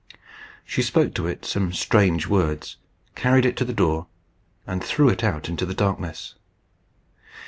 She 0.65 0.81
spoke 0.81 1.13
to 1.13 1.27
it 1.27 1.45
some 1.45 1.71
strange 1.73 2.25
words, 2.25 2.77
carried 3.13 3.45
it 3.45 3.55
to 3.57 3.65
the 3.65 3.71
door, 3.71 4.07
and 4.65 4.83
threw 4.83 5.09
it 5.09 5.23
out 5.23 5.47
into 5.47 5.63
the 5.63 5.75
darkness. 5.75 6.33